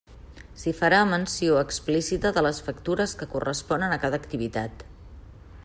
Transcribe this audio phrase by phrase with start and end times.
[0.61, 4.85] S'hi farà menció explícita de les factures que corresponen a cada activitat.